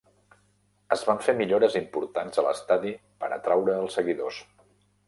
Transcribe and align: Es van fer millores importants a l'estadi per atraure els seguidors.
Es 0.95 1.03
van 1.09 1.21
fer 1.25 1.35
millores 1.41 1.77
importants 1.81 2.43
a 2.43 2.47
l'estadi 2.49 2.95
per 3.23 3.31
atraure 3.39 3.79
els 3.85 4.01
seguidors. 4.01 4.43